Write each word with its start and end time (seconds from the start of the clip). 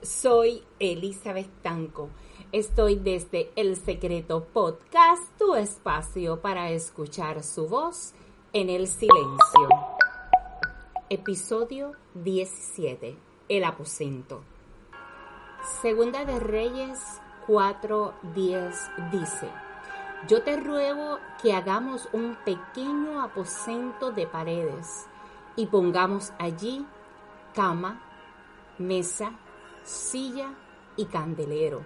Soy 0.00 0.62
Elizabeth 0.78 1.50
Tanco. 1.62 2.08
Estoy 2.52 2.96
desde 2.96 3.50
El 3.54 3.76
Secreto 3.76 4.44
Podcast, 4.44 5.22
tu 5.38 5.54
espacio 5.54 6.40
para 6.40 6.70
escuchar 6.70 7.42
su 7.42 7.68
voz 7.68 8.14
en 8.54 8.70
el 8.70 8.86
silencio. 8.86 9.68
Episodio 11.10 11.92
17. 12.14 13.18
El 13.50 13.64
aposento. 13.64 14.42
Segunda 15.82 16.24
de 16.24 16.40
Reyes 16.40 16.98
4:10 17.46 19.10
dice, 19.10 19.50
Yo 20.28 20.42
te 20.44 20.56
ruego 20.56 21.18
que 21.42 21.52
hagamos 21.52 22.08
un 22.14 22.36
pequeño 22.36 23.20
aposento 23.20 24.12
de 24.12 24.26
paredes 24.26 25.06
y 25.56 25.66
pongamos 25.66 26.32
allí 26.38 26.86
cama, 27.54 28.00
mesa, 28.78 29.32
silla 29.88 30.54
y 30.96 31.06
candelero, 31.06 31.82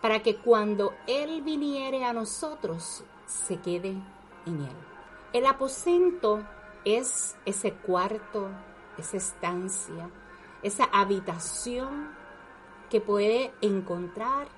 para 0.00 0.22
que 0.22 0.36
cuando 0.36 0.94
Él 1.06 1.42
viniere 1.42 2.04
a 2.04 2.12
nosotros 2.12 3.04
se 3.26 3.58
quede 3.58 3.90
en 4.46 4.60
Él. 4.60 4.76
El 5.32 5.46
aposento 5.46 6.42
es 6.84 7.36
ese 7.44 7.72
cuarto, 7.72 8.48
esa 8.98 9.16
estancia, 9.16 10.10
esa 10.62 10.84
habitación 10.84 12.10
que 12.90 13.00
puede 13.00 13.52
encontrar 13.60 14.48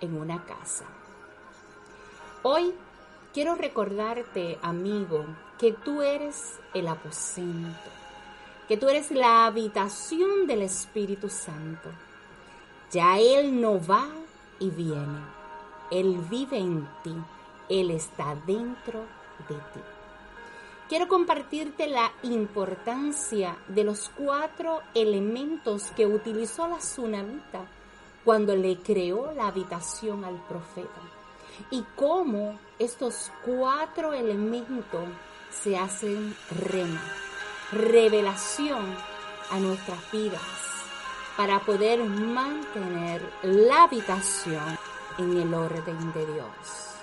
en 0.00 0.18
una 0.18 0.44
casa. 0.44 0.84
Hoy 2.42 2.74
quiero 3.32 3.54
recordarte, 3.54 4.58
amigo, 4.62 5.24
que 5.58 5.72
tú 5.72 6.02
eres 6.02 6.58
el 6.74 6.88
aposento 6.88 7.98
que 8.68 8.76
tú 8.76 8.88
eres 8.90 9.10
la 9.10 9.46
habitación 9.46 10.46
del 10.46 10.60
Espíritu 10.60 11.30
Santo. 11.30 11.88
Ya 12.90 13.18
Él 13.18 13.60
no 13.60 13.80
va 13.84 14.08
y 14.58 14.70
viene. 14.70 15.20
Él 15.90 16.18
vive 16.30 16.58
en 16.58 16.88
ti. 17.02 17.14
Él 17.68 17.90
está 17.90 18.34
dentro 18.46 19.00
de 19.48 19.54
ti. 19.54 19.80
Quiero 20.88 21.06
compartirte 21.06 21.86
la 21.86 22.10
importancia 22.22 23.58
de 23.68 23.84
los 23.84 24.10
cuatro 24.16 24.80
elementos 24.94 25.90
que 25.94 26.06
utilizó 26.06 26.66
la 26.66 26.78
tsunamita 26.78 27.66
cuando 28.24 28.56
le 28.56 28.78
creó 28.78 29.32
la 29.32 29.48
habitación 29.48 30.24
al 30.24 30.36
profeta 30.46 31.00
y 31.70 31.84
cómo 31.94 32.58
estos 32.78 33.30
cuatro 33.44 34.14
elementos 34.14 35.04
se 35.50 35.76
hacen 35.76 36.34
rema 36.70 37.02
revelación 37.72 38.94
a 39.50 39.58
nuestras 39.58 40.10
vidas 40.10 40.77
para 41.38 41.60
poder 41.60 42.02
mantener 42.02 43.22
la 43.44 43.84
habitación 43.84 44.76
en 45.18 45.36
el 45.40 45.54
orden 45.54 46.12
de 46.12 46.26
Dios. 46.26 46.96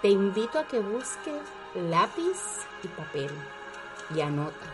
Te 0.00 0.08
invito 0.08 0.60
a 0.60 0.68
que 0.68 0.78
busques 0.78 1.42
lápiz 1.74 2.38
y 2.84 2.86
papel 2.86 3.32
y 4.14 4.20
anota, 4.20 4.66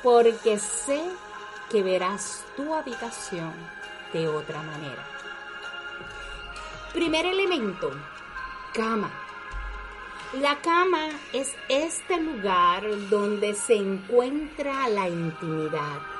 porque 0.00 0.60
sé 0.60 1.02
que 1.68 1.82
verás 1.82 2.44
tu 2.56 2.72
habitación 2.72 3.52
de 4.12 4.28
otra 4.28 4.62
manera. 4.62 5.04
Primer 6.92 7.26
elemento, 7.26 7.90
cama. 8.74 9.10
La 10.34 10.60
cama 10.60 11.08
es 11.32 11.52
este 11.68 12.20
lugar 12.20 12.84
donde 13.10 13.54
se 13.54 13.74
encuentra 13.74 14.88
la 14.88 15.08
intimidad. 15.08 16.15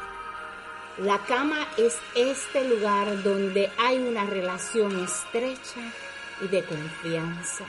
La 0.98 1.18
cama 1.18 1.68
es 1.76 1.98
este 2.14 2.66
lugar 2.68 3.22
donde 3.22 3.70
hay 3.76 3.98
una 3.98 4.24
relación 4.24 4.98
estrecha 5.04 5.80
y 6.40 6.48
de 6.48 6.64
confianza. 6.64 7.64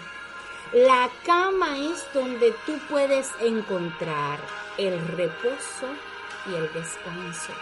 La 0.72 1.10
cama 1.26 1.78
es 1.78 2.08
donde 2.14 2.54
tú 2.66 2.78
puedes 2.90 3.30
encontrar 3.42 4.40
el 4.78 4.98
reposo 5.10 5.88
y 6.50 6.56
el 6.56 6.72
descanso. 6.74 7.54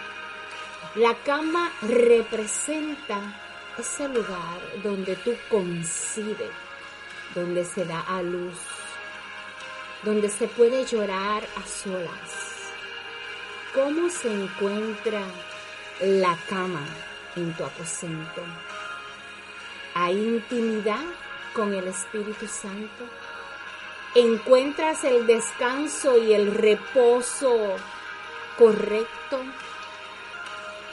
La 0.94 1.14
cama 1.24 1.72
representa 1.82 3.18
ese 3.76 4.08
lugar 4.08 4.60
donde 4.84 5.16
tú 5.16 5.34
concibes 5.50 6.50
donde 7.34 7.64
se 7.64 7.84
da 7.84 8.00
a 8.00 8.22
luz, 8.22 8.56
donde 10.02 10.28
se 10.28 10.48
puede 10.48 10.84
llorar 10.84 11.42
a 11.56 11.66
solas. 11.66 12.70
¿Cómo 13.74 14.08
se 14.08 14.32
encuentra 14.32 15.22
la 16.00 16.36
cama 16.48 16.84
en 17.36 17.52
tu 17.54 17.64
aposento? 17.64 18.42
¿Hay 19.94 20.16
intimidad 20.16 21.04
con 21.54 21.74
el 21.74 21.88
Espíritu 21.88 22.46
Santo? 22.46 23.04
¿Encuentras 24.14 25.04
el 25.04 25.26
descanso 25.26 26.16
y 26.18 26.32
el 26.32 26.54
reposo 26.54 27.76
correcto? 28.58 29.40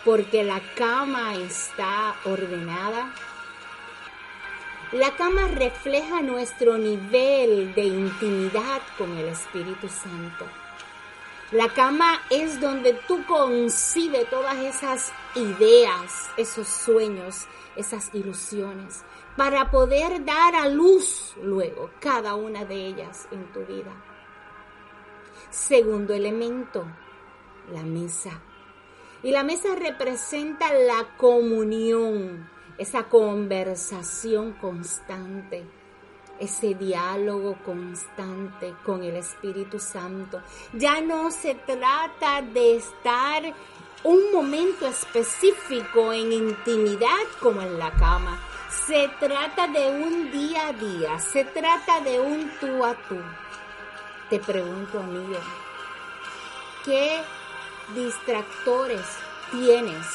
Porque 0.03 0.43
la 0.43 0.61
cama 0.75 1.35
está 1.35 2.15
ordenada 2.25 3.11
la 4.93 5.09
cama 5.15 5.47
refleja 5.47 6.21
nuestro 6.21 6.77
nivel 6.77 7.73
de 7.73 7.83
intimidad 7.83 8.79
con 8.95 9.17
el 9.17 9.27
Espíritu 9.29 9.89
Santo. 9.89 10.45
La 11.53 11.69
cama 11.69 12.19
es 12.31 12.59
donde 12.59 12.93
tú 13.07 13.23
concibes 13.27 14.27
todas 14.27 14.57
esas 14.57 15.13
ideas, 15.35 16.31
esos 16.35 16.67
sueños, 16.67 17.47
esas 17.75 18.09
ilusiones, 18.15 19.03
para 19.37 19.69
poder 19.69 20.25
dar 20.25 20.55
a 20.55 20.67
luz 20.67 21.35
luego 21.43 21.91
cada 21.99 22.33
una 22.33 22.65
de 22.65 22.87
ellas 22.87 23.27
en 23.31 23.51
tu 23.53 23.59
vida. 23.65 23.93
Segundo 25.51 26.15
elemento, 26.15 26.85
la 27.71 27.83
mesa. 27.83 28.41
Y 29.21 29.29
la 29.29 29.43
mesa 29.43 29.75
representa 29.75 30.73
la 30.73 31.15
comunión 31.17 32.49
esa 32.79 33.03
conversación 33.03 34.53
constante, 34.53 35.63
ese 36.39 36.73
diálogo 36.73 37.57
constante 37.65 38.73
con 38.83 39.03
el 39.03 39.15
Espíritu 39.15 39.79
Santo. 39.79 40.41
Ya 40.73 41.01
no 41.01 41.31
se 41.31 41.55
trata 41.55 42.41
de 42.41 42.77
estar 42.77 43.43
un 44.03 44.31
momento 44.33 44.85
específico 44.85 46.11
en 46.11 46.33
intimidad 46.33 47.23
como 47.39 47.61
en 47.61 47.79
la 47.79 47.91
cama. 47.91 48.39
Se 48.87 49.07
trata 49.19 49.67
de 49.67 49.91
un 49.91 50.31
día 50.31 50.67
a 50.67 50.73
día, 50.73 51.19
se 51.19 51.45
trata 51.45 52.01
de 52.01 52.19
un 52.19 52.51
tú 52.59 52.83
a 52.83 52.95
tú. 53.07 53.17
Te 54.29 54.39
pregunto, 54.39 54.99
amigo, 54.99 55.37
¿qué 56.83 57.21
distractores 57.95 59.05
tienes 59.51 60.05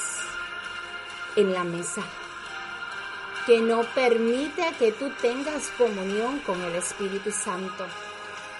en 1.36 1.52
la 1.52 1.64
mesa? 1.64 2.02
Que 3.48 3.62
no 3.62 3.82
permite 3.94 4.62
que 4.78 4.92
tú 4.92 5.10
tengas 5.22 5.68
comunión 5.78 6.38
con 6.40 6.62
el 6.64 6.74
Espíritu 6.74 7.32
Santo, 7.32 7.86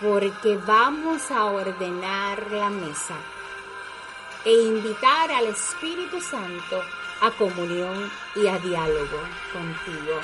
porque 0.01 0.57
vamos 0.57 1.31
a 1.31 1.45
ordenar 1.45 2.51
la 2.51 2.71
mesa 2.71 3.15
e 4.47 4.51
invitar 4.51 5.31
al 5.31 5.49
Espíritu 5.49 6.23
Santo 6.23 6.83
a 7.21 7.31
comunión 7.33 8.11
y 8.35 8.47
a 8.47 8.59
diálogo 8.61 9.21
contigo. 9.53 10.21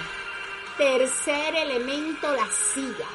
Tercer 0.78 1.56
elemento, 1.56 2.32
la 2.32 2.46
silla. 2.50 3.08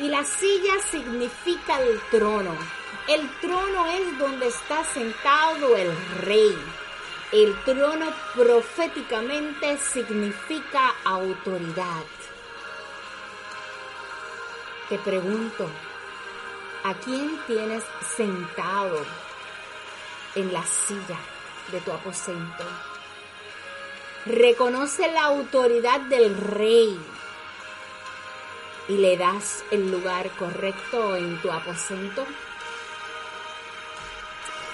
Y 0.00 0.08
la 0.08 0.24
silla 0.24 0.74
significa 0.90 1.80
el 1.80 2.00
trono. 2.10 2.56
El 3.06 3.30
trono 3.40 3.86
es 3.86 4.18
donde 4.18 4.48
está 4.48 4.82
sentado 4.82 5.76
el 5.76 5.96
rey 6.22 6.58
el 7.32 7.54
trono 7.64 8.12
proféticamente 8.34 9.78
significa 9.78 10.94
autoridad. 11.04 12.04
Te 14.88 14.98
pregunto, 14.98 15.70
¿a 16.82 16.94
quién 16.94 17.38
tienes 17.46 17.84
sentado 18.16 19.04
en 20.34 20.52
la 20.52 20.64
silla 20.64 21.18
de 21.70 21.80
tu 21.80 21.92
aposento? 21.92 22.64
Reconoce 24.26 25.10
la 25.12 25.22
autoridad 25.22 26.00
del 26.00 26.36
rey 26.36 26.98
y 28.88 28.96
le 28.96 29.16
das 29.16 29.64
el 29.70 29.88
lugar 29.88 30.28
correcto 30.30 31.14
en 31.14 31.40
tu 31.40 31.52
aposento. 31.52 32.26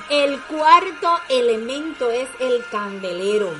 El 0.09 0.41
cuarto 0.43 1.21
elemento 1.29 2.13
es 2.13 2.29
el 2.39 2.65
candelero. 2.71 3.53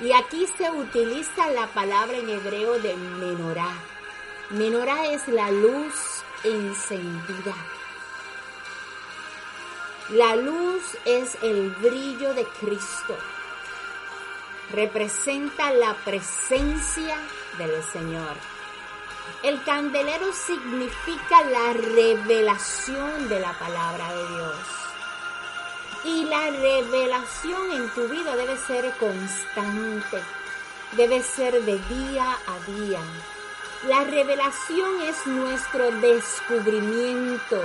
Y 0.00 0.12
aquí 0.12 0.46
se 0.56 0.70
utiliza 0.70 1.50
la 1.50 1.66
palabra 1.66 2.16
en 2.16 2.30
hebreo 2.30 2.78
de 2.78 2.94
menorá. 2.94 3.72
Menorá 4.50 5.06
es 5.06 5.26
la 5.26 5.50
luz 5.50 5.94
encendida. 6.44 7.56
La 10.10 10.36
luz 10.36 10.82
es 11.04 11.38
el 11.42 11.70
brillo 11.70 12.32
de 12.32 12.44
Cristo. 12.60 13.16
Representa 14.70 15.72
la 15.72 15.94
presencia 16.04 17.16
del 17.58 17.82
Señor. 17.82 18.36
El 19.42 19.60
candelero 19.64 20.32
significa 20.32 21.42
la 21.50 21.72
revelación 21.72 23.28
de 23.28 23.40
la 23.40 23.58
palabra 23.58 24.14
de 24.14 24.28
Dios. 24.28 24.83
Y 26.04 26.24
la 26.24 26.50
revelación 26.50 27.72
en 27.72 27.88
tu 27.90 28.06
vida 28.08 28.36
debe 28.36 28.58
ser 28.58 28.92
constante, 28.98 30.20
debe 30.92 31.22
ser 31.22 31.62
de 31.62 31.78
día 31.78 32.36
a 32.46 32.70
día. 32.70 33.00
La 33.88 34.04
revelación 34.04 35.00
es 35.02 35.26
nuestro 35.26 35.90
descubrimiento, 35.92 37.58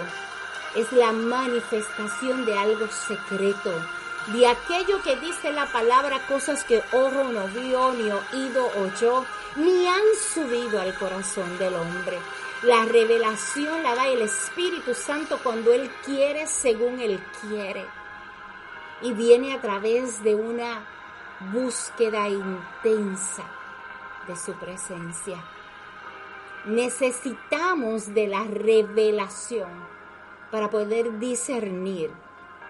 es 0.73 0.89
la 0.93 1.11
manifestación 1.11 2.45
de 2.45 2.57
algo 2.57 2.87
secreto, 2.87 3.73
de 4.27 4.47
aquello 4.47 5.01
que 5.01 5.17
dice 5.17 5.51
la 5.51 5.65
palabra, 5.65 6.25
cosas 6.27 6.63
que 6.63 6.81
ojo 6.93 7.23
no 7.25 7.45
vio, 7.47 7.91
ni 7.93 8.09
oído 8.09 8.71
oyó, 8.77 9.25
ni 9.57 9.85
han 9.85 10.01
subido 10.33 10.79
al 10.79 10.93
corazón 10.95 11.57
del 11.57 11.75
hombre. 11.75 12.19
La 12.63 12.85
revelación 12.85 13.83
la 13.83 13.95
da 13.95 14.07
el 14.07 14.21
Espíritu 14.21 14.93
Santo 14.93 15.39
cuando 15.41 15.73
Él 15.73 15.89
quiere 16.05 16.47
según 16.47 16.99
Él 16.99 17.19
quiere. 17.41 17.98
Y 19.01 19.13
viene 19.13 19.53
a 19.53 19.61
través 19.61 20.23
de 20.23 20.35
una 20.35 20.85
búsqueda 21.53 22.27
intensa 22.27 23.43
de 24.27 24.35
su 24.35 24.53
presencia. 24.53 25.43
Necesitamos 26.65 28.13
de 28.13 28.27
la 28.27 28.43
revelación 28.43 29.69
para 30.51 30.69
poder 30.69 31.17
discernir 31.19 32.11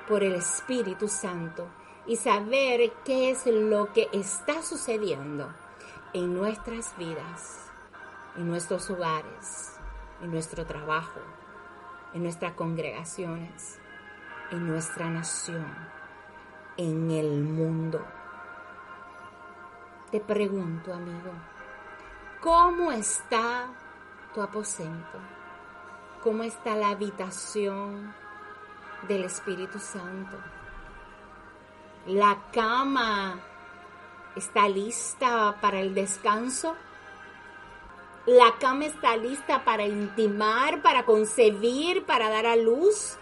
por 0.07 0.23
el 0.23 0.35
Espíritu 0.35 1.07
Santo 1.07 1.67
y 2.05 2.15
saber 2.15 2.91
qué 3.03 3.31
es 3.31 3.45
lo 3.45 3.91
que 3.93 4.09
está 4.11 4.61
sucediendo 4.61 5.51
en 6.13 6.33
nuestras 6.33 6.97
vidas, 6.97 7.71
en 8.35 8.47
nuestros 8.47 8.89
hogares, 8.89 9.77
en 10.21 10.31
nuestro 10.31 10.65
trabajo, 10.65 11.19
en 12.13 12.23
nuestras 12.23 12.53
congregaciones, 12.53 13.79
en 14.51 14.67
nuestra 14.67 15.09
nación, 15.09 15.67
en 16.79 17.11
el 17.11 17.41
mundo. 17.43 18.01
Te 20.11 20.21
pregunto, 20.21 20.93
amigo, 20.93 21.33
¿cómo 22.39 22.93
está 22.93 23.67
tu 24.33 24.41
aposento? 24.41 25.19
¿Cómo 26.23 26.43
está 26.43 26.77
la 26.77 26.91
habitación 26.91 28.15
del 29.09 29.25
Espíritu 29.25 29.77
Santo? 29.77 30.37
La 32.05 32.45
cama 32.53 33.41
está 34.37 34.69
lista 34.69 35.57
para 35.59 35.81
el 35.81 35.93
descanso. 35.93 36.77
La 38.25 38.53
cama 38.57 38.85
está 38.85 39.17
lista 39.17 39.65
para 39.65 39.85
intimar, 39.85 40.81
para 40.81 41.05
concebir, 41.05 42.05
para 42.05 42.29
dar 42.29 42.45
a 42.45 42.55
luz. 42.55 43.17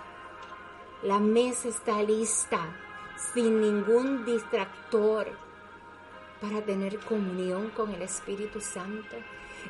La 1.02 1.18
mesa 1.18 1.70
está 1.70 2.04
lista 2.04 2.60
sin 3.18 3.60
ningún 3.62 4.26
distractor 4.26 5.28
para 6.40 6.62
tener 6.62 7.00
comunión 7.00 7.72
con 7.72 7.94
el 7.94 8.02
Espíritu 8.04 8.62
Santo. 8.62 9.16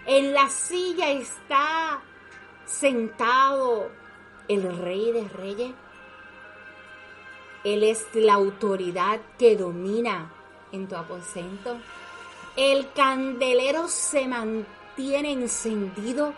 En 0.05 0.33
la 0.33 0.49
silla 0.49 1.11
está 1.11 2.01
sentado 2.65 3.89
el 4.47 4.77
Rey 4.77 5.11
de 5.11 5.27
Reyes. 5.29 5.73
Él 7.63 7.83
es 7.83 8.05
la 8.13 8.33
autoridad 8.33 9.19
que 9.37 9.55
domina 9.55 10.31
en 10.71 10.87
tu 10.87 10.95
aposento. 10.95 11.77
El 12.55 12.91
candelero 12.91 13.87
se 13.87 14.27
mantiene 14.27 15.31
encendido, 15.31 16.33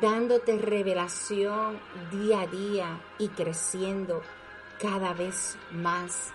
dándote 0.00 0.58
revelación 0.58 1.78
día 2.10 2.42
a 2.42 2.46
día 2.46 3.00
y 3.18 3.28
creciendo 3.28 4.22
cada 4.80 5.12
vez 5.12 5.56
más 5.70 6.32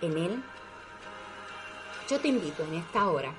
en 0.00 0.16
él. 0.16 0.42
Yo 2.08 2.20
te 2.20 2.28
invito 2.28 2.62
en 2.64 2.74
esta 2.74 3.08
hora 3.08 3.32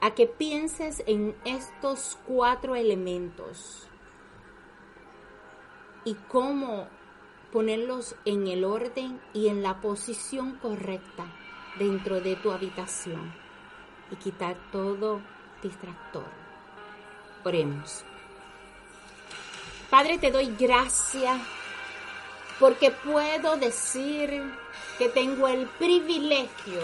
a 0.00 0.12
que 0.12 0.26
pienses 0.26 1.02
en 1.06 1.36
estos 1.44 2.18
cuatro 2.26 2.74
elementos 2.74 3.86
y 6.04 6.14
cómo 6.28 6.88
ponerlos 7.52 8.16
en 8.24 8.48
el 8.48 8.64
orden 8.64 9.20
y 9.32 9.48
en 9.48 9.62
la 9.62 9.80
posición 9.80 10.56
correcta 10.56 11.26
dentro 11.78 12.20
de 12.20 12.34
tu 12.36 12.50
habitación 12.50 13.32
y 14.10 14.16
quitar 14.16 14.56
todo 14.72 15.20
distractor. 15.62 16.26
Oremos. 17.44 18.04
Padre, 19.90 20.18
te 20.18 20.30
doy 20.30 20.54
gracias 20.58 21.40
porque 22.58 22.90
puedo 22.90 23.56
decir 23.56 24.42
que 24.98 25.08
tengo 25.08 25.48
el 25.48 25.66
privilegio 25.66 26.80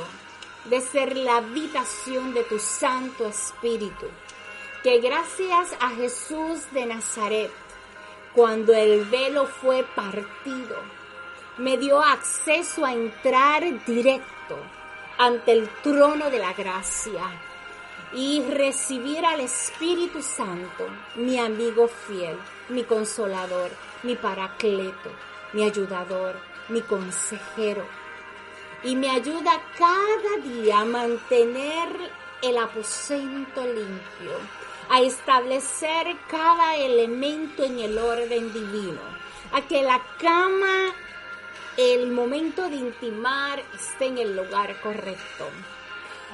de 0.65 0.81
ser 0.81 1.17
la 1.17 1.38
habitación 1.38 2.35
de 2.35 2.44
tu 2.44 2.59
Santo 2.59 3.26
Espíritu, 3.26 4.06
que 4.82 5.00
gracias 5.00 5.75
a 5.81 5.91
Jesús 5.91 6.61
de 6.73 6.87
Nazaret, 6.87 7.50
cuando 8.35 8.73
el 8.73 9.05
velo 9.06 9.47
fue 9.47 9.85
partido, 9.94 10.76
me 11.56 11.76
dio 11.76 12.00
acceso 12.00 12.85
a 12.85 12.93
entrar 12.93 13.62
directo 13.85 14.56
ante 15.17 15.53
el 15.53 15.69
trono 15.82 16.31
de 16.31 16.38
la 16.38 16.53
gracia 16.53 17.23
y 18.12 18.43
recibir 18.43 19.25
al 19.25 19.41
Espíritu 19.41 20.23
Santo, 20.23 20.87
mi 21.17 21.38
amigo 21.38 21.88
fiel, 21.88 22.38
mi 22.69 22.85
consolador, 22.85 23.71
mi 24.03 24.14
paracleto, 24.17 25.11
mi 25.53 25.65
ayudador, 25.65 26.37
mi 26.69 26.81
consejero. 26.83 27.87
Y 28.83 28.95
me 28.95 29.11
ayuda 29.11 29.61
cada 29.77 30.37
día 30.43 30.81
a 30.81 30.85
mantener 30.85 31.88
el 32.43 32.59
aposento 32.59 33.64
limpio, 33.64 34.38
a 34.88 35.00
establecer 35.00 36.17
cada 36.28 36.76
elemento 36.76 37.64
en 37.64 37.81
el 37.81 37.99
orden 37.99 38.52
divino, 38.52 39.00
a 39.52 39.62
que 39.62 39.83
la 39.83 40.00
cama 40.21 40.95
el 41.78 42.11
momento 42.11 42.69
de 42.69 42.75
intimar 42.75 43.62
esté 43.73 44.07
en 44.07 44.19
el 44.19 44.35
lugar 44.35 44.81
correcto. 44.81 45.49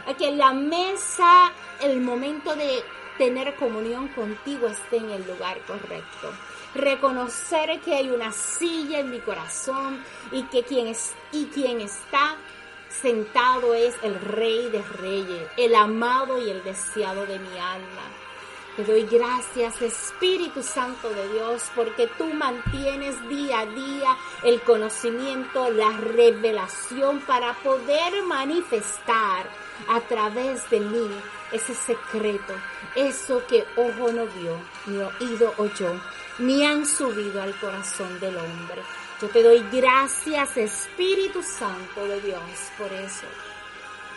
A 0.06 0.14
que 0.14 0.30
la 0.30 0.54
mesa, 0.54 1.52
el 1.82 2.00
momento 2.00 2.56
de 2.56 2.82
tener 3.18 3.54
comunión 3.56 4.08
contigo 4.08 4.68
esté 4.68 4.96
en 4.96 5.10
el 5.10 5.26
lugar 5.26 5.58
correcto. 5.66 6.32
Reconocer 6.74 7.80
que 7.80 7.94
hay 7.94 8.10
una 8.10 8.32
silla 8.32 9.00
en 9.00 9.10
mi 9.10 9.20
corazón 9.20 10.02
y 10.32 10.42
que 10.44 10.62
quien, 10.64 10.88
es, 10.88 11.14
y 11.32 11.46
quien 11.46 11.80
está 11.80 12.36
sentado 12.88 13.74
es 13.74 13.94
el 14.02 14.14
Rey 14.20 14.70
de 14.70 14.82
Reyes, 14.82 15.48
el 15.56 15.74
amado 15.74 16.40
y 16.40 16.50
el 16.50 16.62
deseado 16.64 17.26
de 17.26 17.38
mi 17.38 17.58
alma. 17.58 18.02
Te 18.76 18.82
doy 18.82 19.04
gracias, 19.04 19.80
Espíritu 19.82 20.60
Santo 20.60 21.08
de 21.10 21.28
Dios, 21.28 21.70
porque 21.76 22.08
tú 22.18 22.26
mantienes 22.34 23.16
día 23.28 23.60
a 23.60 23.66
día 23.66 24.16
el 24.42 24.60
conocimiento, 24.62 25.70
la 25.70 25.90
revelación 25.92 27.20
para 27.20 27.54
poder 27.54 28.24
manifestar 28.24 29.48
a 29.88 30.00
través 30.00 30.68
de 30.70 30.80
mí 30.80 31.08
ese 31.52 31.72
secreto, 31.72 32.52
eso 32.96 33.46
que 33.46 33.64
ojo 33.76 34.10
no 34.10 34.26
vio, 34.26 34.58
ni 34.86 34.98
oído 34.98 35.54
oyó, 35.56 35.92
ni 36.38 36.64
han 36.64 36.86
subido 36.86 37.40
al 37.40 37.54
corazón 37.58 38.18
del 38.20 38.36
hombre. 38.36 38.82
Yo 39.20 39.28
te 39.28 39.42
doy 39.42 39.64
gracias, 39.72 40.56
Espíritu 40.56 41.42
Santo 41.42 42.06
de 42.06 42.20
Dios, 42.20 42.42
por 42.76 42.92
eso. 42.92 43.26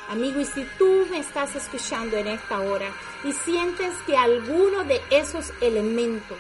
Amigo, 0.10 0.40
y 0.40 0.46
si 0.46 0.66
tú 0.78 1.06
me 1.12 1.20
estás 1.20 1.56
escuchando 1.56 2.18
en 2.18 2.28
esta 2.28 2.62
hora 2.62 2.90
y 3.24 3.32
sientes 3.34 3.94
que 4.06 4.18
alguno 4.18 4.84
de 4.86 5.02
esos 5.12 5.52
elementos 5.62 6.38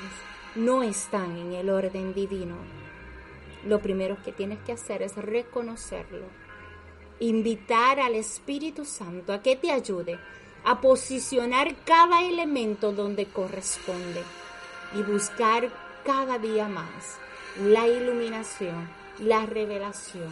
no 0.55 0.83
están 0.83 1.37
en 1.37 1.53
el 1.53 1.69
orden 1.69 2.13
divino, 2.13 2.55
lo 3.65 3.79
primero 3.79 4.17
que 4.23 4.31
tienes 4.31 4.59
que 4.59 4.71
hacer 4.71 5.01
es 5.01 5.15
reconocerlo. 5.15 6.25
Invitar 7.19 7.99
al 7.99 8.15
Espíritu 8.15 8.85
Santo 8.85 9.33
a 9.33 9.41
que 9.41 9.55
te 9.55 9.71
ayude 9.71 10.17
a 10.63 10.79
posicionar 10.79 11.75
cada 11.85 12.21
elemento 12.21 12.93
donde 12.93 13.25
corresponde 13.25 14.23
y 14.93 15.01
buscar 15.03 15.69
cada 16.05 16.39
día 16.39 16.67
más 16.67 17.19
la 17.59 17.87
iluminación, 17.87 18.87
la 19.19 19.45
revelación 19.45 20.29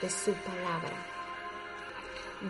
de 0.00 0.10
su 0.10 0.32
palabra 0.32 1.14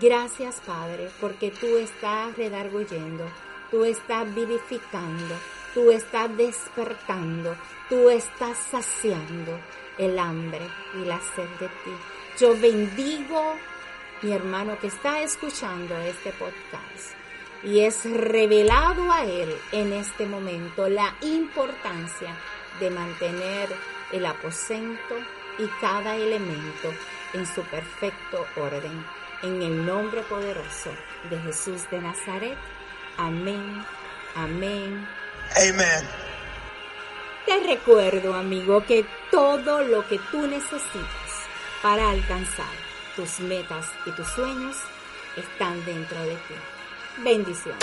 Gracias, 0.00 0.60
Padre, 0.66 1.08
porque 1.20 1.52
tú 1.52 1.76
estás 1.76 2.36
redarguyendo, 2.36 3.24
tú 3.70 3.84
estás 3.84 4.34
vivificando, 4.34 5.36
tú 5.72 5.92
estás 5.92 6.36
despertando, 6.36 7.56
tú 7.88 8.10
estás 8.10 8.58
saciando, 8.72 9.56
el 9.96 10.18
hambre 10.18 10.66
y 10.94 11.04
la 11.04 11.20
sed 11.36 11.48
de 11.60 11.68
ti. 11.68 11.92
Yo 12.40 12.58
bendigo 12.58 13.54
mi 14.22 14.32
hermano 14.32 14.76
que 14.80 14.88
está 14.88 15.22
escuchando 15.22 15.96
este 15.98 16.32
podcast 16.32 17.23
y 17.64 17.80
es 17.80 18.04
revelado 18.04 19.10
a 19.10 19.24
él 19.24 19.56
en 19.72 19.92
este 19.92 20.26
momento 20.26 20.88
la 20.88 21.14
importancia 21.22 22.36
de 22.78 22.90
mantener 22.90 23.68
el 24.12 24.26
aposento 24.26 25.14
y 25.58 25.66
cada 25.80 26.16
elemento 26.16 26.92
en 27.32 27.46
su 27.46 27.62
perfecto 27.62 28.46
orden. 28.56 29.04
En 29.42 29.62
el 29.62 29.84
nombre 29.84 30.22
poderoso 30.22 30.90
de 31.30 31.38
Jesús 31.40 31.88
de 31.90 32.00
Nazaret. 32.00 32.56
Amén, 33.16 33.84
amén. 34.34 35.06
Amen. 35.56 36.08
Te 37.46 37.60
recuerdo, 37.60 38.34
amigo, 38.34 38.84
que 38.86 39.04
todo 39.30 39.82
lo 39.82 40.06
que 40.08 40.18
tú 40.30 40.46
necesitas 40.46 41.46
para 41.82 42.10
alcanzar 42.10 42.72
tus 43.16 43.40
metas 43.40 43.86
y 44.06 44.10
tus 44.12 44.26
sueños 44.28 44.76
están 45.36 45.84
dentro 45.84 46.20
de 46.22 46.34
ti. 46.34 46.54
Bendiciones. 47.22 47.78